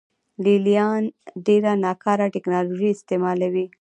لې 0.43 0.55
لیان 0.65 1.03
ډېره 1.45 1.71
ناکاره 1.83 2.27
ټکنالوژي 2.35 2.89
استعملوي 2.91 3.65